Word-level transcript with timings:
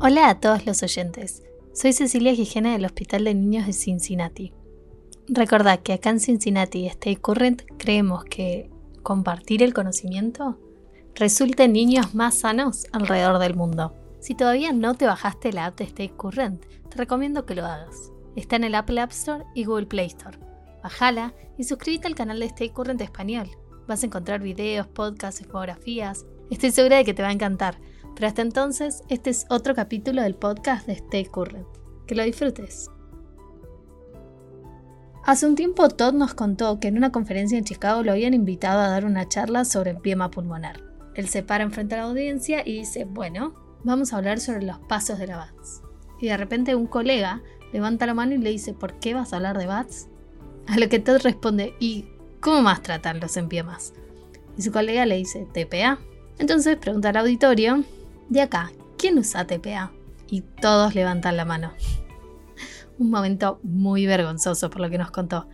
Hola 0.00 0.28
a 0.28 0.38
todos 0.38 0.64
los 0.64 0.84
oyentes. 0.84 1.42
Soy 1.74 1.92
Cecilia 1.92 2.32
Gijena 2.32 2.72
del 2.72 2.84
Hospital 2.84 3.24
de 3.24 3.34
Niños 3.34 3.66
de 3.66 3.72
Cincinnati. 3.72 4.52
Recordad 5.26 5.80
que 5.80 5.92
acá 5.92 6.10
en 6.10 6.20
Cincinnati 6.20 6.86
Stay 6.86 7.16
Current 7.16 7.62
creemos 7.78 8.22
que 8.24 8.70
compartir 9.02 9.60
el 9.60 9.74
conocimiento 9.74 10.56
resulta 11.16 11.64
en 11.64 11.72
niños 11.72 12.14
más 12.14 12.38
sanos 12.38 12.86
alrededor 12.92 13.40
del 13.40 13.56
mundo. 13.56 13.92
Si 14.20 14.36
todavía 14.36 14.72
no 14.72 14.94
te 14.94 15.06
bajaste 15.06 15.52
la 15.52 15.66
app 15.66 15.78
de 15.78 15.84
Stay 15.86 16.10
Current, 16.10 16.64
te 16.88 16.96
recomiendo 16.96 17.44
que 17.44 17.56
lo 17.56 17.66
hagas. 17.66 18.12
Está 18.36 18.54
en 18.54 18.64
el 18.64 18.76
Apple 18.76 19.00
App 19.00 19.10
Store 19.10 19.46
y 19.56 19.64
Google 19.64 19.86
Play 19.86 20.06
Store. 20.06 20.38
Bájala 20.80 21.34
y 21.58 21.64
suscríbete 21.64 22.06
al 22.06 22.14
canal 22.14 22.38
de 22.38 22.46
Stay 22.46 22.70
Current 22.70 23.00
Español. 23.00 23.48
Vas 23.88 24.04
a 24.04 24.06
encontrar 24.06 24.42
videos, 24.42 24.86
podcasts, 24.86 25.40
infografías. 25.40 26.24
Estoy 26.50 26.70
segura 26.70 26.98
de 26.98 27.04
que 27.04 27.14
te 27.14 27.22
va 27.22 27.30
a 27.30 27.32
encantar. 27.32 27.80
Pero 28.18 28.26
hasta 28.26 28.42
entonces, 28.42 29.04
este 29.08 29.30
es 29.30 29.46
otro 29.48 29.76
capítulo 29.76 30.22
del 30.22 30.34
podcast 30.34 30.88
de 30.88 30.94
Stay 30.94 31.26
Current. 31.26 31.68
Que 32.04 32.16
lo 32.16 32.24
disfrutes. 32.24 32.90
Hace 35.24 35.46
un 35.46 35.54
tiempo 35.54 35.88
Todd 35.88 36.14
nos 36.14 36.34
contó 36.34 36.80
que 36.80 36.88
en 36.88 36.96
una 36.96 37.12
conferencia 37.12 37.56
en 37.56 37.62
Chicago 37.62 38.02
lo 38.02 38.10
habían 38.10 38.34
invitado 38.34 38.80
a 38.80 38.88
dar 38.88 39.04
una 39.04 39.28
charla 39.28 39.64
sobre 39.64 39.92
empiema 39.92 40.32
pulmonar. 40.32 40.82
Él 41.14 41.28
se 41.28 41.44
para 41.44 41.62
enfrente 41.62 41.94
a 41.94 41.98
la 41.98 42.04
audiencia 42.08 42.62
y 42.66 42.80
dice, 42.80 43.04
bueno, 43.04 43.54
vamos 43.84 44.12
a 44.12 44.16
hablar 44.16 44.40
sobre 44.40 44.64
los 44.64 44.80
pasos 44.80 45.20
de 45.20 45.28
la 45.28 45.36
BATS. 45.36 45.82
Y 46.20 46.26
de 46.26 46.36
repente 46.36 46.74
un 46.74 46.88
colega 46.88 47.40
levanta 47.72 48.06
la 48.06 48.14
mano 48.14 48.34
y 48.34 48.38
le 48.38 48.50
dice, 48.50 48.74
¿por 48.74 48.98
qué 48.98 49.14
vas 49.14 49.32
a 49.32 49.36
hablar 49.36 49.58
de 49.58 49.66
BATS? 49.66 50.08
A 50.66 50.76
lo 50.76 50.88
que 50.88 50.98
Todd 50.98 51.20
responde, 51.22 51.72
¿y 51.78 52.06
cómo 52.40 52.62
más 52.62 52.82
tratan 52.82 53.20
los 53.20 53.36
empiemas? 53.36 53.92
Y 54.56 54.62
su 54.62 54.72
colega 54.72 55.06
le 55.06 55.18
dice, 55.18 55.46
TPA. 55.52 56.00
Entonces 56.40 56.76
pregunta 56.78 57.10
al 57.10 57.16
auditorio, 57.18 57.84
de 58.28 58.40
acá, 58.42 58.72
¿quién 58.96 59.18
usa 59.18 59.46
TPA? 59.46 59.92
Y 60.28 60.42
todos 60.42 60.94
levantan 60.94 61.36
la 61.36 61.44
mano. 61.44 61.72
Un 62.98 63.10
momento 63.10 63.60
muy 63.62 64.06
vergonzoso 64.06 64.70
por 64.70 64.80
lo 64.80 64.90
que 64.90 64.98
nos 64.98 65.10
contó. 65.10 65.48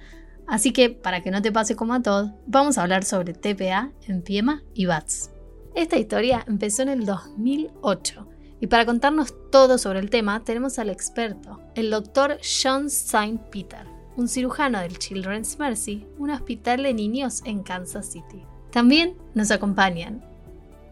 Así 0.47 0.73
que, 0.73 0.91
para 0.91 1.23
que 1.23 1.31
no 1.31 1.41
te 1.41 1.53
pase 1.53 1.77
como 1.77 1.95
a 1.95 2.03
Todd, 2.03 2.31
vamos 2.47 2.77
a 2.77 2.83
hablar 2.83 3.05
sobre 3.05 3.33
TPA, 3.33 3.93
empiema 4.07 4.63
y 4.75 4.87
BATS. 4.87 5.31
Esta 5.75 5.97
historia 5.97 6.45
empezó 6.47 6.83
en 6.83 6.89
el 6.91 7.07
2008 7.07 8.29
y 8.61 8.67
para 8.67 8.87
contarnos 8.87 9.35
todo 9.51 9.79
sobre 9.79 9.99
el 9.99 10.11
tema 10.11 10.45
tenemos 10.45 10.79
al 10.79 10.89
experto, 10.89 11.61
el 11.75 11.91
doctor 11.91 12.39
John 12.63 12.89
Saint 12.91 13.41
Peter, 13.51 13.87
un 14.17 14.29
cirujano 14.29 14.81
del 14.81 14.99
Children's 14.99 15.59
Mercy, 15.59 16.07
un 16.19 16.31
hospital 16.31 16.85
de 16.85 16.95
niños 16.95 17.43
en 17.45 17.63
Kansas 17.63 18.07
City. 18.07 18.43
También 18.71 19.17
nos 19.35 19.51
acompañan 19.51 20.25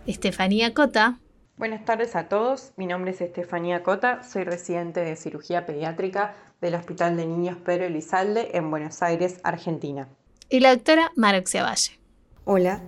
Estefanía 0.06 0.74
Cota. 0.74 1.20
Buenas 1.62 1.84
tardes 1.84 2.16
a 2.16 2.28
todos, 2.28 2.72
mi 2.76 2.86
nombre 2.86 3.12
es 3.12 3.20
Estefanía 3.20 3.84
Cota, 3.84 4.24
soy 4.24 4.42
residente 4.42 4.98
de 4.98 5.14
cirugía 5.14 5.64
pediátrica 5.64 6.34
del 6.60 6.74
Hospital 6.74 7.16
de 7.16 7.24
Niños 7.24 7.56
Pedro 7.64 7.84
Elizalde 7.84 8.50
en 8.54 8.68
Buenos 8.68 9.00
Aires, 9.00 9.38
Argentina. 9.44 10.08
Y 10.48 10.58
la 10.58 10.74
doctora 10.74 11.12
Maroxia 11.14 11.62
Valle. 11.62 12.00
Hola, 12.46 12.82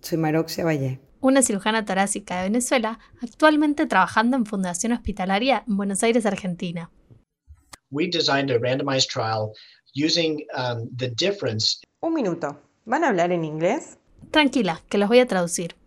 soy 0.00 0.16
Maroxia 0.16 0.64
Valle 0.64 1.00
una 1.20 1.42
cirujana 1.42 1.84
torácica 1.84 2.38
de 2.38 2.44
Venezuela, 2.44 2.98
actualmente 3.20 3.84
trabajando 3.84 4.38
en 4.38 4.46
Fundación 4.46 4.92
Hospitalaria 4.92 5.64
en 5.68 5.76
Buenos 5.76 6.02
Aires, 6.02 6.24
Argentina. 6.24 6.90
Un 12.00 12.14
minuto. 12.14 12.58
¿Van 12.86 13.04
a 13.04 13.08
hablar 13.08 13.32
en 13.32 13.44
inglés? 13.44 13.98
Tranquila, 14.30 14.80
que 14.88 14.96
los 14.96 15.10
voy 15.10 15.18
a 15.18 15.26
traducir. 15.26 15.77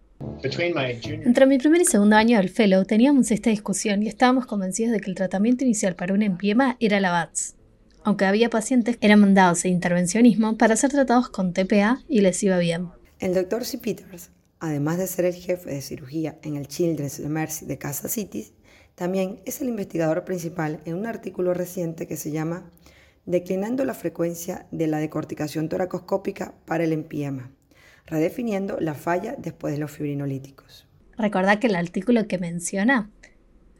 Entre 0.43 1.45
mi 1.45 1.57
primer 1.57 1.81
y 1.81 1.85
segundo 1.85 2.15
año 2.15 2.37
del 2.37 2.49
fellow 2.49 2.83
teníamos 2.85 3.31
esta 3.31 3.49
discusión 3.49 4.03
y 4.03 4.07
estábamos 4.07 4.45
convencidos 4.45 4.91
de 4.91 4.99
que 4.99 5.09
el 5.09 5.15
tratamiento 5.15 5.63
inicial 5.63 5.95
para 5.95 6.13
un 6.13 6.21
empiema 6.21 6.77
era 6.79 6.99
la 6.99 7.11
BATS. 7.11 7.55
Aunque 8.03 8.25
había 8.25 8.49
pacientes 8.49 8.97
que 8.97 9.05
eran 9.05 9.19
mandados 9.19 9.63
a 9.63 9.67
intervencionismo 9.67 10.57
para 10.57 10.75
ser 10.75 10.91
tratados 10.91 11.29
con 11.29 11.53
TPA 11.53 12.03
y 12.07 12.21
les 12.21 12.41
iba 12.41 12.57
bien. 12.57 12.89
El 13.19 13.33
doctor 13.35 13.65
C. 13.65 13.77
Peters 13.77 14.31
además 14.61 14.99
de 14.99 15.07
ser 15.07 15.25
el 15.25 15.33
jefe 15.33 15.71
de 15.71 15.81
cirugía 15.81 16.37
en 16.43 16.55
el 16.55 16.67
Children's 16.67 17.19
Mercy 17.19 17.65
de 17.65 17.79
Kansas 17.79 18.11
City, 18.11 18.53
también 18.95 19.41
es 19.45 19.59
el 19.59 19.67
investigador 19.67 20.23
principal 20.23 20.79
en 20.85 20.93
un 20.93 21.07
artículo 21.07 21.53
reciente 21.53 22.07
que 22.07 22.15
se 22.15 22.31
llama 22.31 22.69
Declinando 23.25 23.83
la 23.85 23.95
frecuencia 23.95 24.67
de 24.71 24.87
la 24.87 24.99
decorticación 24.99 25.67
toracoscópica 25.67 26.53
para 26.65 26.83
el 26.83 26.93
empiema, 26.93 27.51
redefiniendo 28.07 28.77
la 28.79 28.93
falla 28.93 29.35
después 29.37 29.73
de 29.73 29.79
los 29.79 29.91
fibrinolíticos. 29.91 30.87
Recordad 31.17 31.59
que 31.59 31.67
el 31.67 31.75
artículo 31.75 32.27
que 32.27 32.37
menciona 32.37 33.09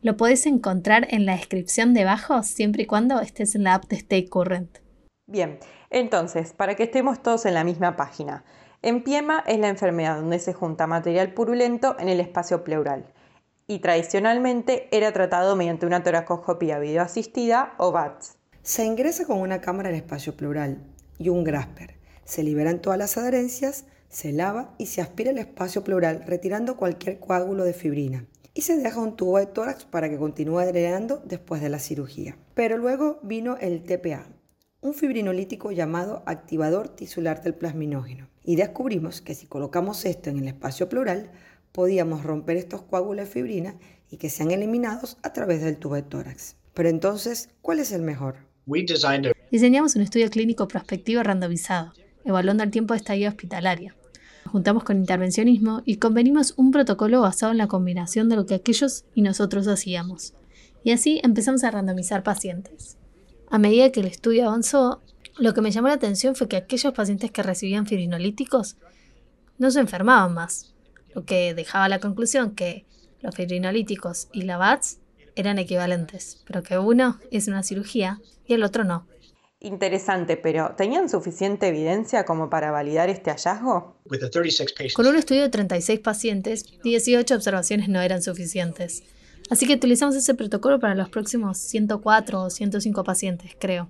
lo 0.02 0.18
puedes 0.18 0.46
encontrar 0.46 1.08
en 1.10 1.26
la 1.26 1.36
descripción 1.36 1.94
debajo 1.94 2.44
siempre 2.44 2.84
y 2.84 2.86
cuando 2.88 3.20
estés 3.20 3.56
en 3.56 3.64
la 3.64 3.76
app 3.76 3.86
de 3.86 3.98
Stay 3.98 4.28
Current. 4.28 4.80
Bien, 5.28 5.60
entonces, 5.90 6.54
para 6.54 6.76
que 6.76 6.84
estemos 6.84 7.22
todos 7.22 7.46
en 7.46 7.54
la 7.54 7.64
misma 7.64 7.96
página, 7.96 8.44
Empiema 8.84 9.44
es 9.46 9.60
la 9.60 9.68
enfermedad 9.68 10.16
donde 10.16 10.40
se 10.40 10.54
junta 10.54 10.88
material 10.88 11.36
purulento 11.36 11.96
en 12.00 12.10
el 12.10 12.20
espacio 12.20 12.64
pleural 12.64 13.06
y 13.68 13.78
tradicionalmente 13.78 14.88
era 14.92 15.12
tratado 15.12 15.56
mediante 15.56 15.86
una 15.86 16.02
toracoscopía 16.02 16.80
videoasistida 16.80 17.76
o 17.78 17.92
VATS. 17.92 18.38
Se 18.64 18.84
ingresa 18.84 19.26
con 19.26 19.40
una 19.40 19.62
cámara 19.62 19.90
al 19.90 19.96
espacio 19.96 20.36
pleural 20.36 20.82
y 21.20 21.30
un 21.30 21.44
grasper. 21.44 22.00
Se 22.26 22.42
liberan 22.42 22.82
todas 22.82 22.98
las 22.98 23.18
adherencias, 23.18 23.86
se 24.12 24.34
lava 24.34 24.76
y 24.78 24.88
se 24.88 25.02
aspira 25.02 25.32
el 25.32 25.38
espacio 25.38 25.84
pleural 25.84 26.24
retirando 26.28 26.76
cualquier 26.76 27.20
coágulo 27.20 27.64
de 27.64 27.74
fibrina. 27.74 28.28
Y 28.54 28.62
se 28.62 28.78
deja 28.78 29.00
un 29.00 29.16
tubo 29.16 29.38
de 29.38 29.46
tórax 29.46 29.86
para 29.86 30.10
que 30.10 30.18
continúe 30.18 30.60
drenando 30.60 31.24
después 31.26 31.62
de 31.62 31.70
la 31.70 31.80
cirugía. 31.80 32.38
Pero 32.54 32.78
luego 32.78 33.20
vino 33.24 33.56
el 33.58 33.84
TPA, 33.84 34.28
un 34.82 34.94
fibrinolítico 34.94 35.72
llamado 35.72 36.24
activador 36.26 36.90
tisular 36.90 37.42
del 37.42 37.56
plasminógeno. 37.56 38.28
Y 38.44 38.58
descubrimos 38.58 39.22
que 39.22 39.34
si 39.34 39.48
colocamos 39.48 40.04
esto 40.04 40.30
en 40.30 40.40
el 40.40 40.50
espacio 40.50 40.90
pleural, 40.90 41.32
podíamos 41.72 42.24
romper 42.24 42.58
estos 42.58 42.82
coágulos 42.82 43.26
de 43.26 43.32
fibrina 43.32 43.80
y 44.10 44.18
que 44.18 44.30
sean 44.30 44.52
eliminados 44.52 45.18
a 45.24 45.32
través 45.32 45.62
del 45.62 45.78
tubo 45.78 45.96
de 45.96 46.02
tórax. 46.02 46.58
Pero 46.74 46.90
entonces, 46.90 47.50
¿cuál 47.62 47.80
es 47.80 47.94
el 47.94 48.02
mejor? 48.02 48.36
Diseñamos 49.52 49.96
un 49.96 50.02
estudio 50.02 50.30
clínico 50.30 50.68
prospectivo 50.68 51.24
randomizado, 51.24 51.94
evaluando 52.26 52.64
el 52.64 52.72
tiempo 52.72 52.94
de 52.94 52.98
estadía 52.98 53.30
hospitalaria. 53.30 53.96
Juntamos 54.52 54.84
con 54.84 54.98
intervencionismo 54.98 55.82
y 55.86 55.96
convenimos 55.96 56.54
un 56.58 56.72
protocolo 56.72 57.22
basado 57.22 57.54
en 57.54 57.58
la 57.58 57.68
combinación 57.68 58.28
de 58.28 58.36
lo 58.36 58.46
que 58.46 58.56
aquellos 58.56 59.06
y 59.16 59.22
nosotros 59.22 59.66
hacíamos. 59.68 60.34
Y 60.84 60.92
así 60.92 61.22
empezamos 61.24 61.64
a 61.64 61.72
randomizar 61.72 62.22
pacientes. 62.22 62.98
A 63.50 63.58
medida 63.60 63.92
que 63.92 64.02
el 64.02 64.08
estudio 64.08 64.50
avanzó, 64.50 65.02
lo 65.38 65.54
que 65.54 65.62
me 65.62 65.72
llamó 65.72 65.88
la 65.88 65.94
atención 65.94 66.36
fue 66.36 66.50
que 66.50 66.58
aquellos 66.58 66.94
pacientes 66.94 67.32
que 67.32 67.44
recibían 67.44 67.86
fibrinolíticos 67.86 68.76
no 69.58 69.72
se 69.72 69.80
enfermaban 69.80 70.34
más, 70.34 70.74
lo 71.16 71.24
que 71.24 71.54
dejaba 71.54 71.88
la 71.88 72.00
conclusión 72.00 72.52
que 72.52 72.86
los 73.22 73.34
fibrinolíticos 73.34 74.28
y 74.34 74.42
la 74.42 74.58
BATS 74.58 75.00
eran 75.36 75.60
equivalentes, 75.60 76.44
pero 76.46 76.62
que 76.62 76.78
uno 76.78 77.20
es 77.32 77.48
una 77.48 77.64
cirugía 77.64 78.20
y 78.46 78.54
el 78.54 78.64
otro 78.64 78.84
no. 78.84 79.08
Interesante, 79.64 80.38
pero 80.38 80.74
¿tenían 80.76 81.08
suficiente 81.08 81.68
evidencia 81.68 82.26
como 82.26 82.50
para 82.50 82.72
validar 82.72 83.10
este 83.10 83.30
hallazgo? 83.30 83.96
Con 84.96 85.06
un 85.06 85.16
estudio 85.16 85.44
de 85.44 85.50
36 85.50 86.00
pacientes, 86.00 86.66
18 86.84 87.36
observaciones 87.36 87.88
no 87.88 88.02
eran 88.02 88.24
suficientes. 88.24 89.04
Así 89.52 89.68
que 89.68 89.76
utilizamos 89.76 90.16
ese 90.16 90.34
protocolo 90.34 90.80
para 90.80 90.96
los 90.96 91.10
próximos 91.10 91.60
104 91.60 92.42
o 92.42 92.50
105 92.50 93.04
pacientes, 93.04 93.52
creo. 93.60 93.88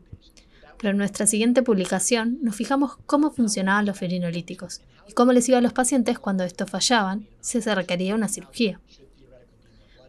Pero 0.78 0.92
en 0.92 0.98
nuestra 0.98 1.26
siguiente 1.26 1.64
publicación 1.64 2.40
nos 2.42 2.58
fijamos 2.58 2.98
cómo 3.06 3.32
funcionaban 3.32 3.86
los 3.86 3.98
fibrinolíticos 3.98 4.82
y 5.08 5.14
cómo 5.14 5.32
les 5.32 5.48
iba 5.48 5.60
a 5.60 5.62
los 5.62 5.72
pacientes 5.72 6.20
cuando 6.20 6.44
estos 6.44 6.70
fallaban 6.70 7.28
si 7.40 7.62
se 7.62 7.74
requería 7.74 8.16
una 8.16 8.28
cirugía. 8.28 8.82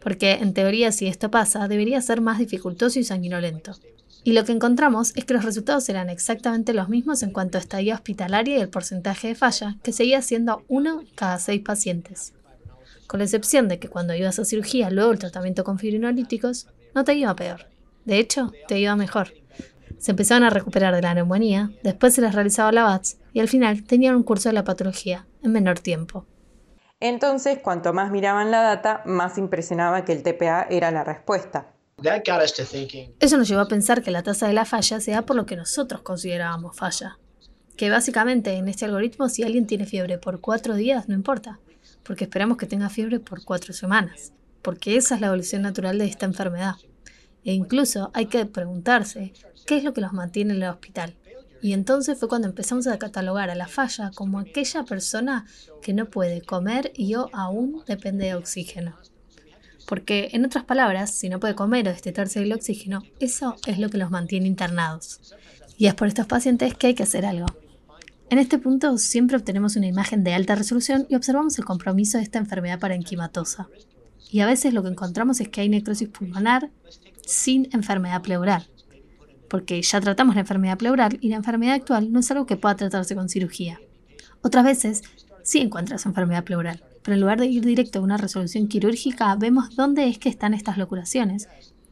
Porque 0.03 0.33
en 0.33 0.55
teoría 0.55 0.91
si 0.91 1.07
esto 1.07 1.31
pasa 1.31 1.69
debería 1.69 2.01
ser 2.01 2.21
más 2.21 2.41
dificultoso 2.41 2.99
y 2.99 3.05
sanguinolento. 3.05 3.77
Y 4.25 4.33
lo 4.33 4.45
que 4.45 4.53
encontramos 4.53 5.13
es 5.17 5.25
que 5.25 5.35
los 5.35 5.45
resultados 5.45 5.89
eran 5.89 6.09
exactamente 6.09 6.75
los 6.75 6.89
mismos 6.89 7.23
en 7.23 7.33
cuanto 7.33 7.59
a 7.59 7.61
estadía 7.61 7.95
hospitalaria 7.95 8.59
y 8.59 8.61
el 8.61 8.69
porcentaje 8.69 9.29
de 9.29 9.35
falla, 9.35 9.77
que 9.83 9.93
seguía 9.93 10.23
siendo 10.23 10.63
uno 10.69 11.03
cada 11.17 11.39
seis 11.39 11.61
pacientes 11.63 12.33
con 13.13 13.19
la 13.19 13.25
excepción 13.25 13.69
de 13.69 13.79
que 13.79 13.91
cuando 13.91 14.15
ibas 14.15 14.39
a 14.39 14.45
cirugía 14.47 14.89
luego 14.89 15.13
el 15.13 15.19
tratamiento 15.19 15.65
con 15.65 15.79
fibrinolíticos, 15.79 16.67
no 16.95 17.05
te 17.05 17.13
iba 17.13 17.37
peor. 17.37 17.67
De 18.07 18.19
hecho, 18.19 18.53
te 18.69 18.79
iba 18.79 18.97
mejor. 18.97 19.35
Se 19.99 20.13
empezaban 20.13 20.45
a 20.45 20.51
recuperar 20.51 20.95
de 20.95 21.03
la 21.03 21.13
neumonía, 21.13 21.73
después 21.83 22.15
se 22.15 22.23
les 22.23 22.35
realizaba 22.35 22.73
la 22.73 22.85
BATS 22.85 23.19
y 23.35 23.41
al 23.41 23.49
final 23.49 23.85
tenían 23.85 24.17
un 24.17 24.23
curso 24.23 24.49
de 24.49 24.55
la 24.55 24.65
patología 24.65 25.27
en 25.43 25.53
menor 25.53 25.79
tiempo. 25.79 26.25
Entonces, 27.01 27.59
cuanto 27.59 27.93
más 27.93 28.11
miraban 28.11 28.51
la 28.51 28.63
data, 28.63 29.03
más 29.05 29.37
impresionaba 29.37 30.07
que 30.07 30.13
el 30.13 30.23
TPA 30.23 30.63
era 30.71 30.91
la 30.91 31.05
respuesta. 31.05 31.72
Eso 33.21 33.37
nos 33.37 33.49
llevó 33.49 33.61
a 33.63 33.69
pensar 33.69 34.03
que 34.03 34.11
la 34.11 34.23
tasa 34.23 34.47
de 34.47 34.53
la 34.53 34.65
falla 34.65 35.01
sea 35.01 35.23
por 35.23 35.37
lo 35.37 35.47
que 35.47 35.57
nosotros 35.57 36.03
considerábamos 36.03 36.77
falla. 36.77 37.19
Que 37.77 37.91
básicamente 37.91 38.53
en 38.53 38.69
este 38.69 38.85
algoritmo 38.85 39.29
si 39.29 39.43
alguien 39.43 39.67
tiene 39.67 39.87
fiebre 39.87 40.19
por 40.19 40.41
cuatro 40.41 40.75
días 40.75 41.09
no 41.09 41.15
importa, 41.15 41.59
porque 42.03 42.25
esperamos 42.25 42.59
que 42.59 42.67
tenga 42.67 42.89
fiebre 42.89 43.21
por 43.21 43.45
cuatro 43.45 43.73
semanas. 43.73 44.33
porque 44.63 44.97
esa 44.97 45.17
es 45.17 45.21
la 45.21 45.27
evolución 45.27 45.63
natural 45.63 45.99
de 45.99 46.07
esta 46.07 46.27
enfermedad. 46.27 46.77
E 47.45 47.53
incluso 47.53 48.11
hay 48.15 48.27
que 48.27 48.47
preguntarse 48.47 49.33
qué 49.67 49.77
es 49.77 49.85
lo 49.85 49.93
que 49.93 50.01
los 50.01 50.13
mantiene 50.13 50.55
en 50.55 50.63
el 50.63 50.69
hospital. 50.71 51.17
Y 51.61 51.73
entonces 51.75 52.19
fue 52.19 52.29
cuando 52.29 52.49
empezamos 52.49 52.87
a 52.87 52.99
catalogar 52.99 53.51
a 53.51 53.55
la 53.55 53.69
falla 53.69 54.11
como 54.15 54.39
aquella 54.39 54.85
persona 54.85 55.47
que 55.81 55.93
no 55.93 56.07
puede 56.07 56.43
comer 56.43 56.93
y 56.95 57.15
o 57.15 57.29
aún 57.33 57.83
depende 57.87 58.27
de 58.27 58.35
oxígeno. 58.35 58.97
Porque, 59.93 60.31
en 60.33 60.47
otras 60.47 60.65
palabras, 60.65 61.11
si 61.11 61.29
no 61.29 61.39
puede 61.39 61.55
comer 61.55 61.87
o 61.87 61.91
destetarse 61.91 62.41
del 62.41 62.55
oxígeno, 62.55 63.03
eso 63.21 63.57
es 63.67 63.79
lo 63.79 63.91
que 63.91 63.99
los 63.99 64.11
mantiene 64.11 64.47
internados. 64.47 65.21
Y 65.77 65.87
es 65.87 65.93
por 65.93 66.09
estos 66.09 66.25
pacientes 66.25 66.73
que 66.73 66.87
hay 66.87 66.95
que 66.95 67.03
hacer 67.03 67.27
algo. 67.27 67.45
En 68.31 68.39
este 68.39 68.57
punto 68.57 68.97
siempre 68.97 69.37
obtenemos 69.37 69.77
una 69.77 69.87
imagen 69.87 70.25
de 70.25 70.33
alta 70.33 70.55
resolución 70.55 71.05
y 71.11 71.15
observamos 71.15 71.59
el 71.59 71.67
compromiso 71.67 72.17
de 72.17 72.25
esta 72.25 72.39
enfermedad 72.39 72.79
parenquimatosa. 72.79 73.69
Y 74.31 74.41
a 74.41 74.47
veces 74.47 74.73
lo 74.73 74.83
que 74.83 74.89
encontramos 74.89 75.43
es 75.43 75.51
que 75.51 75.61
hay 75.61 75.69
necrosis 75.69 76.09
pulmonar 76.09 76.71
sin 77.27 77.69
enfermedad 77.75 78.23
pleural, 78.23 78.67
porque 79.51 79.83
ya 79.83 80.01
tratamos 80.01 80.37
la 80.37 80.41
enfermedad 80.41 80.79
pleural 80.79 81.19
y 81.21 81.29
la 81.29 81.37
enfermedad 81.37 81.75
actual 81.75 82.13
no 82.13 82.21
es 82.21 82.31
algo 82.31 82.47
que 82.47 82.57
pueda 82.57 82.77
tratarse 82.77 83.15
con 83.15 83.29
cirugía. 83.29 83.79
Otras 84.41 84.65
veces 84.65 85.03
sí 85.43 85.59
encuentras 85.59 86.07
enfermedad 86.07 86.45
pleural, 86.45 86.83
pero 87.03 87.15
en 87.15 87.21
lugar 87.21 87.41
de 87.41 87.47
ir 87.47 87.65
directo 87.65 87.99
a 87.99 88.03
una 88.03 88.17
resolución 88.17 88.69
quirúrgica, 88.69 89.35
vemos 89.37 89.75
dónde 89.77 90.09
es 90.09 90.19
que 90.19 90.29
están 90.29 90.55
estas 90.55 90.79
locuraciones. 90.79 91.49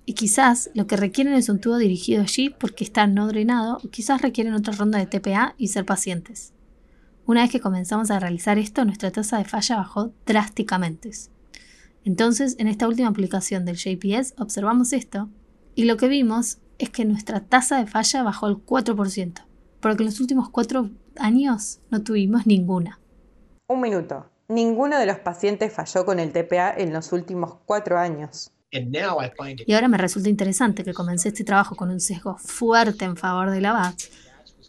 Y 0.07 0.15
quizás 0.15 0.71
lo 0.75 0.87
que 0.87 0.97
requieren 0.97 1.35
es 1.35 1.49
un 1.49 1.61
tubo 1.61 1.77
dirigido 1.77 2.23
allí 2.23 2.51
porque 2.51 2.85
está 2.85 3.07
no 3.07 3.27
drenado, 3.27 3.79
o 3.85 3.91
quizás 3.91 4.23
requieren 4.23 4.55
otra 4.55 4.75
ronda 4.75 4.99
de 4.99 5.07
TPA 5.07 5.55
y 5.59 5.69
ser 5.69 5.85
pacientes. 5.85 6.53
Una 7.27 7.43
vez 7.43 7.51
que 7.51 7.61
comenzamos 7.61 8.11
a 8.11 8.19
realizar 8.19 8.59
esto, 8.59 8.85
nuestra 8.85 9.11
tasa 9.11 9.39
de 9.39 9.45
falla 9.45 9.77
bajó 9.77 10.13
drásticamente. 10.27 11.11
Entonces, 12.05 12.57
en 12.59 12.67
esta 12.67 12.89
última 12.89 13.09
aplicación 13.09 13.65
del 13.65 13.77
JPS 13.77 14.35
observamos 14.39 14.93
esto 14.93 15.29
y 15.75 15.85
lo 15.85 15.97
que 15.97 16.09
vimos 16.09 16.59
es 16.79 16.91
que 16.91 17.05
nuestra 17.05 17.41
tasa 17.41 17.79
de 17.79 17.87
falla 17.87 18.23
bajó 18.23 18.47
al 18.47 18.57
4%, 18.57 19.45
porque 19.81 20.03
en 20.03 20.07
los 20.07 20.21
últimos 20.21 20.49
cuatro 20.49 20.91
años 21.17 21.81
no 21.91 22.03
tuvimos 22.03 22.47
ninguna. 22.47 22.99
Un 23.69 23.81
minuto. 23.81 24.30
Ninguno 24.51 24.99
de 24.99 25.07
los 25.07 25.21
pacientes 25.21 25.73
falló 25.73 26.05
con 26.05 26.19
el 26.19 26.33
TPA 26.33 26.75
en 26.77 26.93
los 26.93 27.13
últimos 27.13 27.59
cuatro 27.67 27.97
años. 27.97 28.51
Y 28.73 29.73
ahora 29.75 29.87
me 29.87 29.97
resulta 29.97 30.29
interesante 30.29 30.83
que 30.83 30.93
comencé 30.93 31.29
este 31.29 31.45
trabajo 31.45 31.77
con 31.77 31.89
un 31.89 32.01
sesgo 32.01 32.37
fuerte 32.37 33.05
en 33.05 33.17
favor 33.17 33.53
de 33.53 33.61
la 33.61 33.73
VATS. 33.73 34.11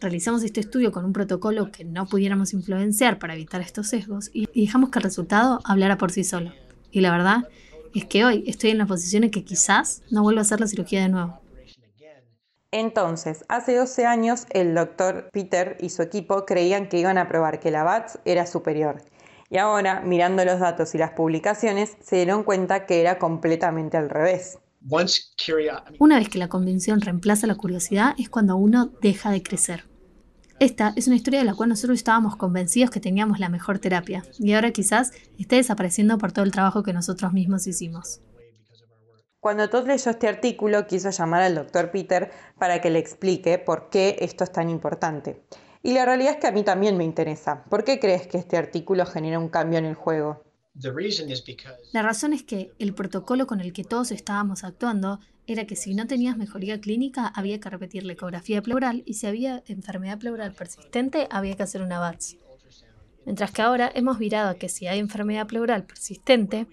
Realizamos 0.00 0.44
este 0.44 0.60
estudio 0.60 0.92
con 0.92 1.04
un 1.04 1.12
protocolo 1.12 1.72
que 1.72 1.84
no 1.84 2.06
pudiéramos 2.06 2.52
influenciar 2.52 3.18
para 3.18 3.34
evitar 3.34 3.60
estos 3.60 3.88
sesgos 3.88 4.30
y 4.32 4.46
dejamos 4.54 4.90
que 4.90 5.00
el 5.00 5.02
resultado 5.02 5.58
hablara 5.64 5.98
por 5.98 6.12
sí 6.12 6.22
solo. 6.22 6.52
Y 6.92 7.00
la 7.00 7.10
verdad 7.10 7.48
es 7.92 8.04
que 8.04 8.24
hoy 8.24 8.44
estoy 8.46 8.70
en 8.70 8.78
la 8.78 8.86
posición 8.86 9.24
en 9.24 9.32
que 9.32 9.44
quizás 9.44 10.02
no 10.12 10.22
vuelva 10.22 10.42
a 10.42 10.42
hacer 10.42 10.60
la 10.60 10.68
cirugía 10.68 11.02
de 11.02 11.08
nuevo. 11.08 11.40
Entonces, 12.70 13.44
hace 13.48 13.76
12 13.76 14.06
años 14.06 14.46
el 14.50 14.74
doctor 14.74 15.28
Peter 15.32 15.76
y 15.80 15.90
su 15.90 16.02
equipo 16.02 16.46
creían 16.46 16.88
que 16.88 16.98
iban 16.98 17.18
a 17.18 17.28
probar 17.28 17.58
que 17.58 17.72
la 17.72 17.82
BATS 17.82 18.20
era 18.24 18.46
superior. 18.46 19.02
Y 19.52 19.58
ahora, 19.58 20.00
mirando 20.00 20.42
los 20.46 20.60
datos 20.60 20.94
y 20.94 20.98
las 20.98 21.10
publicaciones, 21.10 21.98
se 22.00 22.16
dieron 22.16 22.42
cuenta 22.42 22.86
que 22.86 23.02
era 23.02 23.18
completamente 23.18 23.98
al 23.98 24.08
revés. 24.08 24.58
Una 25.98 26.18
vez 26.18 26.30
que 26.30 26.38
la 26.38 26.48
convención 26.48 27.02
reemplaza 27.02 27.46
la 27.46 27.56
curiosidad 27.56 28.14
es 28.18 28.30
cuando 28.30 28.56
uno 28.56 28.92
deja 29.02 29.30
de 29.30 29.42
crecer. 29.42 29.84
Esta 30.58 30.94
es 30.96 31.06
una 31.06 31.16
historia 31.16 31.40
de 31.40 31.44
la 31.44 31.54
cual 31.54 31.68
nosotros 31.68 31.98
estábamos 31.98 32.36
convencidos 32.36 32.88
que 32.90 33.00
teníamos 33.00 33.40
la 33.40 33.50
mejor 33.50 33.78
terapia 33.78 34.22
y 34.38 34.54
ahora 34.54 34.70
quizás 34.70 35.12
esté 35.38 35.56
desapareciendo 35.56 36.16
por 36.16 36.32
todo 36.32 36.46
el 36.46 36.50
trabajo 36.50 36.82
que 36.82 36.94
nosotros 36.94 37.34
mismos 37.34 37.66
hicimos. 37.66 38.22
Cuando 39.38 39.68
Todd 39.68 39.86
leyó 39.86 40.10
este 40.12 40.28
artículo, 40.28 40.86
quiso 40.86 41.10
llamar 41.10 41.42
al 41.42 41.56
doctor 41.56 41.90
Peter 41.90 42.30
para 42.58 42.80
que 42.80 42.88
le 42.88 43.00
explique 43.00 43.58
por 43.58 43.90
qué 43.90 44.16
esto 44.20 44.44
es 44.44 44.52
tan 44.52 44.70
importante. 44.70 45.42
Y 45.82 45.92
la 45.92 46.04
realidad 46.04 46.34
es 46.34 46.38
que 46.38 46.46
a 46.46 46.52
mí 46.52 46.62
también 46.62 46.96
me 46.96 47.04
interesa. 47.04 47.64
¿Por 47.64 47.84
qué 47.84 47.98
crees 47.98 48.26
que 48.26 48.38
este 48.38 48.56
artículo 48.56 49.04
genera 49.04 49.38
un 49.38 49.48
cambio 49.48 49.78
en 49.78 49.84
el 49.84 49.94
juego? 49.94 50.44
La 51.92 52.02
razón 52.02 52.32
es 52.32 52.42
que 52.44 52.72
el 52.78 52.94
protocolo 52.94 53.46
con 53.46 53.60
el 53.60 53.72
que 53.72 53.84
todos 53.84 54.10
estábamos 54.10 54.64
actuando 54.64 55.20
era 55.46 55.66
que 55.66 55.76
si 55.76 55.94
no 55.94 56.06
tenías 56.06 56.36
mejoría 56.36 56.80
clínica 56.80 57.26
había 57.26 57.60
que 57.60 57.68
repetir 57.68 58.04
la 58.04 58.12
ecografía 58.12 58.62
pleural 58.62 59.02
y 59.04 59.14
si 59.14 59.26
había 59.26 59.62
enfermedad 59.66 60.18
pleural 60.18 60.52
persistente 60.52 61.26
había 61.30 61.56
que 61.56 61.64
hacer 61.64 61.82
una 61.82 61.98
VATS. 61.98 62.36
Mientras 63.26 63.50
que 63.50 63.62
ahora 63.62 63.90
hemos 63.94 64.18
virado 64.18 64.50
a 64.50 64.54
que 64.54 64.68
si 64.68 64.86
hay 64.86 64.98
enfermedad 64.98 65.46
pleural 65.46 65.84
persistente, 65.84 66.66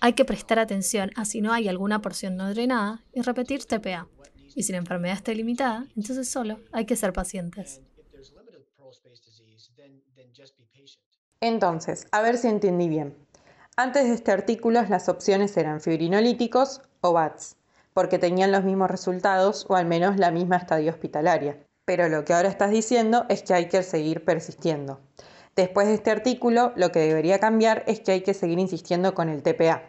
hay 0.00 0.14
que 0.14 0.24
prestar 0.24 0.58
atención 0.58 1.10
a 1.14 1.24
si 1.24 1.40
no 1.40 1.52
hay 1.52 1.68
alguna 1.68 2.00
porción 2.00 2.36
no 2.36 2.48
drenada 2.50 3.04
y 3.12 3.20
repetir 3.20 3.64
TPA. 3.64 4.08
Y 4.54 4.64
si 4.64 4.72
la 4.72 4.78
enfermedad 4.78 5.16
está 5.16 5.32
limitada, 5.32 5.86
entonces 5.96 6.28
solo 6.28 6.58
hay 6.72 6.86
que 6.86 6.96
ser 6.96 7.12
pacientes. 7.12 7.82
Entonces, 11.40 12.06
a 12.10 12.20
ver 12.20 12.36
si 12.36 12.48
entendí 12.48 12.88
bien. 12.88 13.16
Antes 13.76 14.08
de 14.08 14.14
este 14.14 14.32
artículo 14.32 14.82
las 14.82 15.08
opciones 15.08 15.56
eran 15.56 15.80
fibrinolíticos 15.80 16.82
o 17.00 17.12
BATS, 17.12 17.56
porque 17.94 18.18
tenían 18.18 18.50
los 18.50 18.64
mismos 18.64 18.90
resultados 18.90 19.66
o 19.68 19.76
al 19.76 19.86
menos 19.86 20.16
la 20.16 20.30
misma 20.30 20.56
estadia 20.56 20.90
hospitalaria. 20.90 21.58
Pero 21.84 22.08
lo 22.08 22.24
que 22.24 22.34
ahora 22.34 22.48
estás 22.48 22.70
diciendo 22.70 23.24
es 23.28 23.42
que 23.42 23.54
hay 23.54 23.68
que 23.68 23.82
seguir 23.82 24.24
persistiendo. 24.24 25.00
Después 25.54 25.88
de 25.88 25.94
este 25.94 26.10
artículo, 26.10 26.72
lo 26.76 26.92
que 26.92 27.00
debería 27.00 27.38
cambiar 27.38 27.84
es 27.86 28.00
que 28.00 28.12
hay 28.12 28.20
que 28.20 28.34
seguir 28.34 28.58
insistiendo 28.58 29.14
con 29.14 29.28
el 29.28 29.42
TPA. 29.42 29.82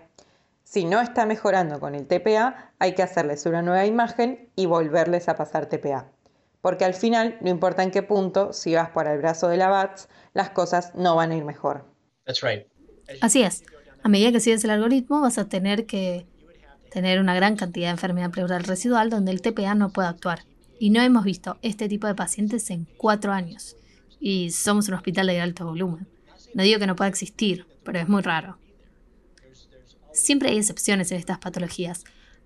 Si 0.63 0.85
no 0.85 1.01
está 1.01 1.25
mejorando 1.25 1.79
con 1.79 1.95
el 1.95 2.07
TPA, 2.07 2.71
hay 2.77 2.93
que 2.93 3.03
hacerles 3.03 3.45
una 3.47 3.63
nueva 3.63 3.85
imagen 3.85 4.49
y 4.55 4.67
volverles 4.67 5.29
a 5.29 5.35
pasar 5.35 5.65
TPA. 5.65 6.05
Porque 6.61 6.85
al 6.85 6.93
final, 6.93 7.37
no 7.41 7.49
importa 7.49 7.83
en 7.83 7.91
qué 7.91 8.03
punto, 8.03 8.53
si 8.53 8.75
vas 8.75 8.89
por 8.89 9.07
el 9.07 9.17
brazo 9.17 9.47
de 9.47 9.57
la 9.57 9.69
BATS, 9.69 10.09
las 10.33 10.49
cosas 10.51 10.93
no 10.95 11.15
van 11.15 11.31
a 11.31 11.37
ir 11.37 11.45
mejor. 11.45 11.85
Así 13.21 13.41
es. 13.41 13.63
A 14.03 14.09
medida 14.09 14.31
que 14.31 14.39
sigues 14.39 14.63
el 14.63 14.69
algoritmo, 14.69 15.21
vas 15.21 15.37
a 15.37 15.49
tener 15.49 15.85
que 15.85 16.25
tener 16.91 17.19
una 17.19 17.35
gran 17.35 17.55
cantidad 17.55 17.87
de 17.87 17.91
enfermedad 17.91 18.31
pleural 18.31 18.63
residual 18.63 19.09
donde 19.09 19.31
el 19.31 19.41
TPA 19.41 19.75
no 19.75 19.89
puede 19.89 20.07
actuar. 20.07 20.45
Y 20.79 20.89
no 20.91 21.01
hemos 21.01 21.23
visto 21.23 21.57
este 21.61 21.89
tipo 21.89 22.07
de 22.07 22.15
pacientes 22.15 22.69
en 22.69 22.87
cuatro 22.97 23.31
años 23.31 23.75
y 24.19 24.51
somos 24.51 24.87
un 24.87 24.95
hospital 24.95 25.27
de 25.27 25.41
alto 25.41 25.65
volumen. 25.65 26.07
No 26.53 26.63
digo 26.63 26.79
que 26.79 26.87
no 26.87 26.95
pueda 26.95 27.09
existir, 27.09 27.65
pero 27.83 27.99
es 27.99 28.07
muy 28.07 28.21
raro. 28.21 28.57
Siempre 30.13 30.49
hay 30.49 30.57
excepciones 30.57 31.11
en 31.11 31.17
estas 31.17 31.39
patologías, 31.39 32.03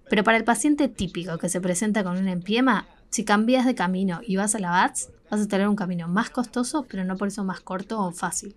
pero 0.09 0.23
para 0.23 0.37
el 0.37 0.43
paciente 0.43 0.87
típico 0.89 1.37
que 1.37 1.49
se 1.49 1.61
presenta 1.61 2.03
con 2.03 2.17
un 2.17 2.27
empiema, 2.27 2.87
si 3.09 3.23
cambias 3.23 3.65
de 3.65 3.75
camino 3.75 4.21
y 4.25 4.35
vas 4.35 4.55
a 4.55 4.59
la 4.59 4.71
BATS, 4.71 5.09
vas 5.33 5.45
a 5.45 5.47
tener 5.47 5.67
un 5.67 5.75
camino 5.75 6.07
más 6.07 6.29
costoso, 6.29 6.85
pero 6.87 7.03
no 7.03 7.17
por 7.17 7.27
eso 7.27 7.43
más 7.43 7.59
corto 7.59 7.99
o 7.99 8.11
fácil. 8.11 8.55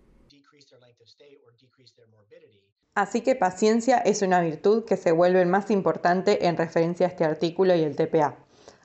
Así 2.95 3.21
que 3.21 3.35
paciencia 3.35 3.99
es 3.99 4.23
una 4.23 4.40
virtud 4.40 4.85
que 4.85 4.97
se 4.97 5.12
vuelve 5.12 5.45
más 5.45 5.71
importante 5.71 6.47
en 6.47 6.56
referencia 6.56 7.06
a 7.06 7.11
este 7.11 7.25
artículo 7.25 7.75
y 7.75 7.83
el 7.83 7.95
TPA, 7.95 8.37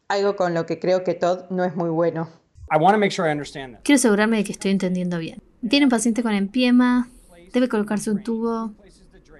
algo 0.10 0.36
con 0.36 0.54
lo 0.54 0.66
que 0.66 0.80
creo 0.80 1.06
que 1.06 1.14
Todd 1.14 1.50
no 1.50 1.64
es 1.64 1.76
muy 1.76 1.90
bueno. 1.90 2.30
Quiero 3.84 3.98
asegurarme 3.98 4.38
de 4.38 4.44
que 4.44 4.52
estoy 4.52 4.72
entendiendo 4.72 5.18
bien. 5.18 5.42
Tiene 5.70 5.86
un 5.86 5.90
paciente 5.90 6.24
con 6.24 6.34
empiema, 6.34 7.10
debe 7.54 7.70
colocarse 7.70 8.12
un 8.12 8.24
tubo. 8.24 8.74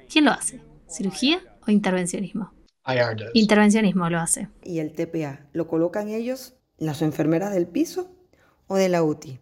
¿Quién 0.10 0.26
lo 0.26 0.32
hace? 0.32 0.62
¿Cirugía 0.88 1.40
o 1.68 1.72
intervencionismo? 1.72 2.54
Intervencionismo 3.34 4.10
lo 4.10 4.20
hace. 4.20 4.48
¿Y 4.64 4.80
el 4.80 4.94
TPA? 4.94 5.48
¿Lo 5.52 5.68
colocan 5.68 6.08
ellos, 6.10 6.56
las 6.78 7.02
enfermeras 7.02 7.54
del 7.54 7.68
piso 7.68 8.10
o 8.72 8.78
de 8.78 8.90
la 8.90 9.04
UTI? 9.04 9.40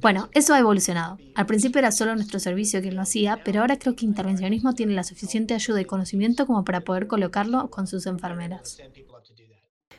Bueno, 0.00 0.28
eso 0.32 0.54
ha 0.54 0.58
evolucionado. 0.58 1.18
Al 1.34 1.46
principio 1.46 1.78
era 1.78 1.90
solo 1.90 2.14
nuestro 2.14 2.38
servicio 2.38 2.80
quien 2.80 2.94
lo 2.94 3.02
hacía, 3.02 3.42
pero 3.44 3.60
ahora 3.60 3.78
creo 3.78 3.96
que 3.96 4.04
intervencionismo 4.04 4.74
tiene 4.74 4.94
la 4.94 5.04
suficiente 5.04 5.54
ayuda 5.54 5.80
y 5.80 5.84
conocimiento 5.84 6.46
como 6.46 6.64
para 6.64 6.82
poder 6.82 7.06
colocarlo 7.06 7.70
con 7.70 7.86
sus 7.86 8.06
enfermeras. 8.06 8.78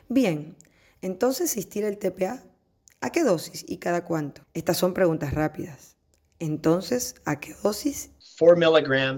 Bien, 0.08 0.56
entonces 1.02 1.50
existir 1.50 1.84
el 1.84 1.98
TPA 1.98 2.42
¿A 3.00 3.10
qué 3.10 3.22
dosis 3.24 3.64
y 3.68 3.76
cada 3.76 4.04
cuánto? 4.04 4.42
Estas 4.54 4.78
son 4.78 4.94
preguntas 4.94 5.34
rápidas. 5.34 5.96
Entonces, 6.38 7.14
¿a 7.24 7.38
qué 7.38 7.54
dosis? 7.62 8.10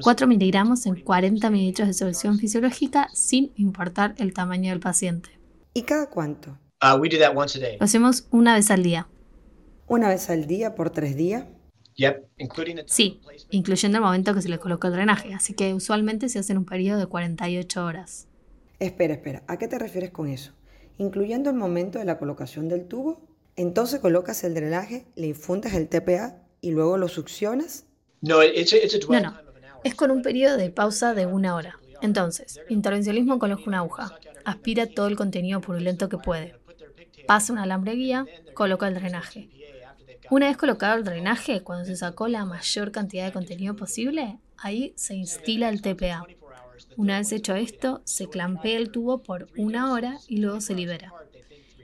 4 0.03 0.27
miligramos 0.27 0.87
en 0.87 1.01
40 1.01 1.51
mililitros 1.51 1.89
de 1.89 1.95
solución 1.95 2.39
fisiológica 2.39 3.09
sin 3.15 3.53
importar 3.57 4.15
el 4.19 4.35
tamaño 4.35 4.71
del 4.71 4.81
paciente. 4.81 5.31
¿Y 5.75 5.83
cada 5.83 6.11
cuánto? 6.11 6.59
Uh, 6.81 6.97
Lo 6.97 7.85
hacemos 7.85 8.29
una 8.31 8.55
vez 8.55 8.71
al 8.71 8.83
día. 8.83 9.09
¿Una 9.87 10.09
vez 10.09 10.31
al 10.31 10.47
día 10.47 10.75
por 10.75 10.91
tres 10.91 11.17
días? 11.17 11.45
Sí, 12.87 13.21
incluyendo 13.51 13.99
el 13.99 14.05
momento 14.05 14.33
que 14.33 14.43
se 14.43 14.49
le 14.49 14.59
coloca 14.59 14.87
el 14.87 14.95
drenaje, 14.95 15.35
así 15.35 15.55
que 15.55 15.75
usualmente 15.75 16.29
se 16.29 16.39
hace 16.39 16.53
en 16.53 16.59
un 16.59 16.65
periodo 16.65 17.01
de 17.01 17.07
48 17.07 17.85
horas. 17.85 18.29
Espera, 18.79 19.15
espera, 19.15 19.43
¿a 19.49 19.59
qué 19.59 19.67
te 19.67 19.79
refieres 19.79 20.11
con 20.11 20.29
eso? 20.29 20.53
¿Incluyendo 20.99 21.51
el 21.51 21.57
momento 21.57 21.99
de 21.99 22.05
la 22.05 22.19
colocación 22.19 22.69
del 22.69 22.87
tubo 22.87 23.29
entonces 23.59 23.99
colocas 23.99 24.45
el 24.45 24.55
drenaje, 24.55 25.05
le 25.17 25.27
infundas 25.27 25.75
el 25.75 25.89
TPA 25.89 26.37
y 26.61 26.71
luego 26.71 26.97
lo 26.97 27.09
succionas. 27.09 27.87
No, 28.21 28.37
no. 28.37 29.35
es 29.83 29.95
con 29.97 30.13
un 30.13 30.23
periodo 30.23 30.57
de 30.57 30.71
pausa 30.71 31.13
de 31.13 31.27
una 31.27 31.57
hora. 31.57 31.77
Entonces, 32.01 32.61
intervencionismo 32.69 33.41
coloca 33.41 33.65
una 33.67 33.79
aguja, 33.79 34.17
aspira 34.45 34.87
todo 34.87 35.09
el 35.09 35.17
contenido 35.17 35.61
purulento 35.61 36.09
que 36.09 36.19
puede, 36.19 36.55
pasa 37.29 37.53
un 37.53 37.59
alambre 37.59 37.93
guía, 37.93 38.25
coloca 38.55 38.89
el 38.89 38.95
drenaje. 38.95 39.51
Una 40.31 40.47
vez 40.47 40.57
colocado 40.57 40.97
el 40.97 41.05
drenaje, 41.05 41.61
cuando 41.63 41.85
se 41.85 41.95
sacó 41.95 42.27
la 42.27 42.47
mayor 42.47 42.91
cantidad 42.91 43.27
de 43.27 43.33
contenido 43.33 43.77
posible, 43.77 44.39
ahí 44.57 44.95
se 44.97 45.15
instila 45.15 45.69
el 45.69 45.83
TPA. 45.83 46.27
Una 46.97 47.19
vez 47.19 47.31
hecho 47.33 47.55
esto, 47.55 48.01
se 48.05 48.31
clampea 48.31 48.79
el 48.79 48.91
tubo 48.91 49.23
por 49.23 49.49
una 49.59 49.93
hora 49.93 50.17
y 50.27 50.39
luego 50.39 50.63
se 50.63 50.75
libera. 50.75 51.13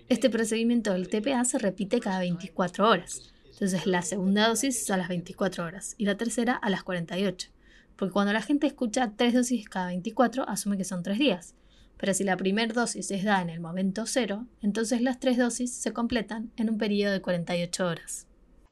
Este 0.08 0.30
procedimiento 0.30 0.94
del 0.94 1.10
TPA 1.10 1.44
se 1.44 1.58
repite 1.58 2.00
cada 2.00 2.20
24 2.20 2.88
horas. 2.88 3.34
Entonces 3.52 3.84
la 3.86 4.00
segunda 4.00 4.48
dosis 4.48 4.80
es 4.80 4.90
a 4.90 4.96
las 4.96 5.08
24 5.08 5.62
horas 5.62 5.94
y 5.98 6.06
la 6.06 6.16
tercera 6.16 6.54
a 6.54 6.70
las 6.70 6.84
48. 6.84 7.50
Porque 7.96 8.14
cuando 8.14 8.32
la 8.32 8.40
gente 8.40 8.66
escucha 8.66 9.12
tres 9.14 9.34
dosis 9.34 9.68
cada 9.68 9.88
24, 9.88 10.48
asume 10.48 10.78
que 10.78 10.84
son 10.84 11.02
tres 11.02 11.18
días. 11.18 11.54
Pero 11.96 12.14
si 12.14 12.24
la 12.24 12.36
primera 12.36 12.72
dosis 12.72 13.10
es 13.10 13.24
dada 13.24 13.42
en 13.42 13.50
el 13.50 13.60
momento 13.60 14.04
cero, 14.06 14.46
entonces 14.62 15.00
las 15.00 15.20
tres 15.20 15.38
dosis 15.38 15.72
se 15.74 15.92
completan 15.92 16.50
en 16.56 16.70
un 16.70 16.78
periodo 16.78 17.12
de 17.12 17.22
48 17.22 17.86
horas. 17.86 18.26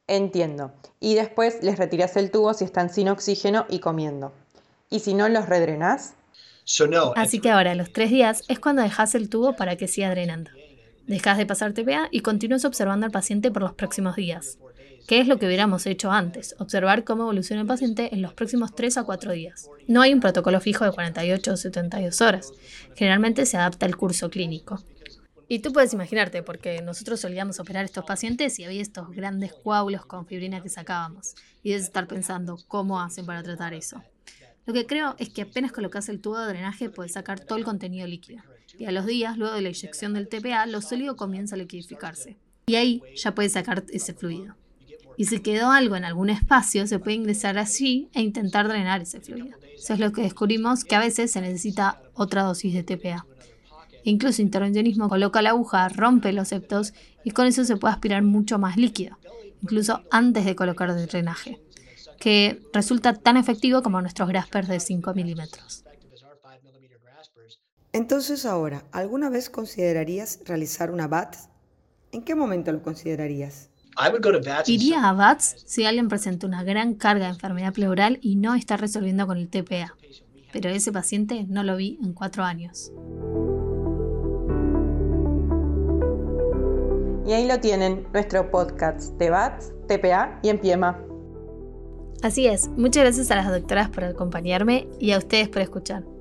Entiendo. 0.07 0.73
Y 1.01 1.15
después 1.15 1.63
les 1.63 1.79
retiras 1.79 2.17
el 2.17 2.31
tubo 2.31 2.53
si 2.55 2.65
están 2.65 2.91
sin 2.91 3.09
oxígeno 3.09 3.67
y 3.69 3.79
comiendo. 3.79 4.33
¿Y 4.91 5.01
si 5.01 5.15
no 5.15 5.29
los 5.29 5.49
redrenás? 5.49 6.15
Así 7.17 7.41
que 7.41 7.51
ahora, 7.51 7.73
a 7.73 7.75
los 7.75 7.93
tres 7.93 8.11
días, 8.11 8.43
es 8.49 8.59
cuando 8.59 8.83
dejas 8.83 9.15
el 9.15 9.29
tubo 9.29 9.57
para 9.57 9.77
que 9.77 9.89
siga 9.89 10.11
drenando. 10.11 10.51
Dejas 11.07 11.39
de 11.39 11.47
pasar 11.47 11.73
TPA 11.73 12.09
y 12.11 12.21
continúas 12.21 12.65
observando 12.65 13.07
al 13.07 13.13
paciente 13.13 13.51
por 13.51 13.63
los 13.63 13.75
próximos 13.75 14.17
días. 14.17 14.59
¿Qué 15.07 15.21
es 15.21 15.27
lo 15.27 15.39
que 15.39 15.47
hubiéramos 15.47 15.87
hecho 15.87 16.13
antes? 16.13 16.55
Observar 16.59 17.03
cómo 17.05 17.25
evoluciona 17.25 17.63
el 17.63 17.67
paciente 17.69 18.15
en 18.15 18.23
los 18.23 18.35
próximos 18.35 18.75
3 18.75 18.99
a 18.99 19.05
4 19.05 19.33
días. 19.33 19.69
No 19.89 20.01
hay 20.01 20.15
un 20.15 20.21
protocolo 20.21 20.61
fijo 20.61 20.85
de 20.85 20.93
48 20.93 21.53
o 21.53 21.57
72 21.57 22.21
horas. 22.21 22.53
Generalmente 22.95 23.45
se 23.45 23.57
adapta 23.57 23.85
al 23.85 23.97
curso 23.97 24.31
clínico. 24.31 24.83
Y 25.49 25.59
tú 25.59 25.73
puedes 25.73 25.93
imaginarte, 25.93 26.43
porque 26.43 26.81
nosotros 26.83 27.21
solíamos 27.21 27.59
operar 27.59 27.85
estos 27.85 28.05
pacientes 28.05 28.59
y 28.59 28.65
había 28.65 28.81
estos 28.81 29.11
grandes 29.11 29.53
coágulos 29.53 30.07
con 30.07 30.25
fibrina 30.25 30.63
que 30.63 30.69
sacábamos. 30.69 31.35
Y 31.63 31.71
debes 31.71 31.85
estar 31.85 32.07
pensando, 32.07 32.59
¿cómo 32.69 33.01
hacen 33.01 33.27
para 33.27 33.43
tratar 33.43 33.75
eso? 33.75 34.03
Lo 34.67 34.73
que 34.73 34.87
creo 34.87 35.17
es 35.19 35.31
que 35.31 35.43
apenas 35.43 35.73
colocas 35.73 36.09
el 36.09 36.21
tubo 36.21 36.39
de 36.39 36.47
drenaje 36.47 36.89
puedes 36.89 37.13
sacar 37.13 37.41
todo 37.41 37.59
el 37.59 37.65
contenido 37.65 38.07
líquido. 38.07 38.45
Y 38.79 38.85
a 38.85 38.93
los 38.93 39.05
días, 39.05 39.37
luego 39.37 39.55
de 39.55 39.63
la 39.63 39.69
inyección 39.69 40.15
del 40.15 40.29
TPA, 40.29 40.65
lo 40.67 40.81
sólido 40.81 41.17
comienza 41.17 41.57
a 41.57 41.59
liquidificarse. 41.59 42.37
Y 42.67 42.77
ahí 42.77 43.03
ya 43.17 43.35
puedes 43.35 43.53
sacar 43.53 43.85
ese 43.93 44.15
fluido 44.15 44.55
y 45.17 45.27
si 45.27 45.41
quedó 45.41 45.71
algo 45.71 45.97
en 45.97 46.05
algún 46.05 46.31
espacio, 46.31 46.87
se 46.87 46.99
puede 46.99 47.17
ingresar 47.17 47.59
allí 47.59 48.09
e 48.15 48.23
intentar 48.23 48.69
drenar 48.69 49.03
ese 49.03 49.21
fluido. 49.21 49.57
Eso 49.77 49.95
es 49.95 50.01
lo 50.01 50.13
que 50.13 50.23
descubrimos 50.23 50.85
que 50.85 50.95
a 50.95 51.01
veces 51.01 51.33
se 51.33 51.41
necesita 51.41 52.01
otra 52.15 52.43
dosis 52.43 52.75
de 52.75 52.83
TPA. 52.83 53.27
incluso 54.05 54.43
intervencionismo 54.43 55.09
coloca 55.09 55.43
la 55.43 55.51
aguja, 55.51 55.89
rompe 55.89 56.33
los 56.33 56.49
septos 56.49 56.93
y 57.25 57.31
con 57.31 57.47
eso 57.47 57.65
se 57.65 57.77
puede 57.77 57.95
aspirar 57.95 58.23
mucho 58.23 58.59
más 58.59 58.77
líquido, 58.77 59.17
incluso 59.63 60.03
antes 60.11 60.45
de 60.45 60.57
colocar 60.57 60.91
el 60.91 61.07
drenaje, 61.07 61.61
que 62.19 62.61
resulta 62.73 63.15
tan 63.15 63.37
efectivo 63.37 63.83
como 63.83 64.01
nuestros 64.01 64.29
graspers 64.29 64.67
de 64.67 64.81
5 64.81 65.15
milímetros. 65.15 65.85
Entonces 67.93 68.47
ahora, 68.47 68.85
¿alguna 68.91 69.29
vez 69.29 69.51
considerarías 69.51 70.41
realizar 70.47 70.91
una 70.91 71.09
BAT? 71.09 71.37
¿En 72.11 72.23
qué 72.23 72.35
momento 72.35 72.73
lo 72.73 72.83
considerarías? 72.83 73.69
Iría 74.67 75.09
a 75.09 75.13
VATS 75.13 75.63
si 75.67 75.85
alguien 75.85 76.09
presenta 76.09 76.47
una 76.47 76.65
gran 76.65 76.95
carga 76.95 77.27
de 77.27 77.33
enfermedad 77.33 77.73
pleural 77.73 78.19
y 78.23 78.37
no 78.37 78.55
está 78.55 78.77
resolviendo 78.77 79.27
con 79.27 79.39
el 79.39 79.49
TPA. 79.49 79.95
Pero 80.53 80.71
ese 80.71 80.93
paciente 80.93 81.45
no 81.49 81.63
lo 81.63 81.77
vi 81.77 81.99
en 82.03 82.13
cuatro 82.13 82.45
años. 82.45 82.93
Y 87.27 87.33
ahí 87.33 87.47
lo 87.47 87.61
tienen, 87.61 88.07
nuestro 88.13 88.51
podcast 88.51 89.15
de 89.19 89.31
VATS, 89.31 89.73
TPA 89.87 90.41
y 90.43 90.49
Empiema. 90.49 91.01
Así 92.23 92.47
es, 92.47 92.69
muchas 92.69 93.05
gracias 93.05 93.31
a 93.31 93.37
las 93.37 93.49
doctoras 93.49 93.89
por 93.89 94.05
acompañarme 94.05 94.89
y 95.01 95.13
a 95.13 95.19
ustedes 95.19 95.49
por 95.49 95.63
escuchar. 95.63 96.12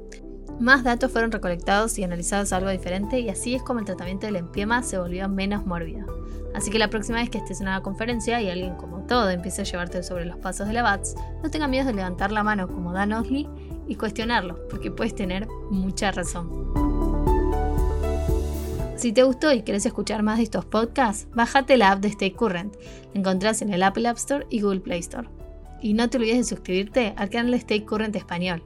Más 0.62 0.84
datos 0.84 1.12
fueron 1.12 1.32
recolectados 1.32 1.98
y 1.98 2.03
analizados 2.03 2.53
algo 2.53 2.70
diferente 2.70 3.20
y 3.20 3.30
así 3.30 3.56
es 3.56 3.63
como 3.63 3.80
el 3.80 3.86
tratamiento 3.86 4.27
del 4.27 4.36
empiema 4.36 4.84
se 4.84 5.00
volvió 5.00 5.27
menos 5.27 5.65
mórbido. 5.65 6.06
Así 6.53 6.70
que 6.70 6.77
la 6.77 6.91
próxima 6.91 7.18
vez 7.18 7.32
que 7.32 7.39
estés 7.39 7.62
en 7.62 7.68
una 7.68 7.82
conferencia 7.82 8.39
y 8.39 8.48
alguien 8.48 8.75
como 8.75 9.00
todo 9.08 9.32
empiece 9.32 9.62
a 9.62 9.65
llevarte 9.65 10.03
sobre 10.03 10.25
los 10.25 10.38
pasos 10.38 10.68
de 10.68 10.74
la 10.74 10.84
BATS, 10.84 11.15
no 11.41 11.50
tenga 11.50 11.68
miedo 11.68 11.88
de 11.88 11.96
levantar 11.96 12.32
la 12.32 12.44
mano 12.44 12.68
como 12.68 12.94
Dan 12.94 13.12
Osley 13.12 13.50
y 13.88 13.96
cuestionarlo, 13.96 14.68
porque 14.70 14.91
puedes 14.91 15.15
tener 15.15 15.48
mucha 15.72 16.12
razón. 16.12 16.72
Si 18.98 19.13
te 19.13 19.24
gustó 19.24 19.51
y 19.51 19.63
quieres 19.63 19.88
escuchar 19.88 20.22
más 20.22 20.38
de 20.38 20.44
estos 20.44 20.65
podcasts, 20.65 21.27
bájate 21.34 21.75
la 21.75 21.91
app 21.91 22.01
de 22.01 22.10
Stay 22.10 22.32
Current. 22.34 22.75
La 23.15 23.20
encontrás 23.20 23.63
en 23.63 23.74
el 23.74 23.82
Apple 23.82 24.08
App 24.08 24.18
Store 24.18 24.46
y 24.51 24.62
Google 24.62 24.82
Play 24.82 25.00
Store. 25.00 25.27
Y 25.82 25.96
no 25.96 26.08
te 26.08 26.18
olvides 26.18 26.38
de 26.38 26.44
suscribirte 26.44 27.15
al 27.18 27.32
canal 27.32 27.50
de 27.50 27.58
Stay 27.58 27.82
Current 27.82 28.15
Español. 28.15 28.62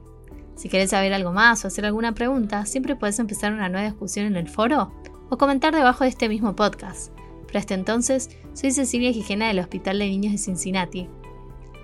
Si 0.56 0.68
quieres 0.68 0.90
saber 0.90 1.12
algo 1.12 1.32
más 1.32 1.64
o 1.64 1.68
hacer 1.68 1.84
alguna 1.84 2.12
pregunta, 2.12 2.64
siempre 2.66 2.96
puedes 2.96 3.18
empezar 3.18 3.52
una 3.52 3.68
nueva 3.68 3.86
discusión 3.86 4.26
en 4.26 4.36
el 4.36 4.48
foro 4.48 4.90
o 5.28 5.38
comentar 5.38 5.74
debajo 5.74 6.04
de 6.04 6.10
este 6.10 6.28
mismo 6.28 6.56
podcast. 6.56 7.12
Pero 7.46 7.58
hasta 7.58 7.74
entonces, 7.74 8.30
soy 8.54 8.72
Cecilia 8.72 9.12
Gijena 9.12 9.48
del 9.48 9.60
Hospital 9.60 9.98
de 9.98 10.06
Niños 10.06 10.32
de 10.32 10.38
Cincinnati. 10.38 11.08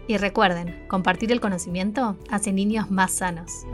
Y 0.08 0.16
recuerden, 0.16 0.86
compartir 0.88 1.30
el 1.32 1.40
conocimiento 1.40 2.16
hace 2.30 2.52
niños 2.52 2.90
más 2.90 3.12
sanos. 3.12 3.66